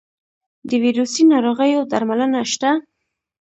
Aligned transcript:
د 0.69 0.71
ویروسي 0.83 1.23
ناروغیو 1.31 1.87
درملنه 1.91 2.41
شته؟ 2.51 2.71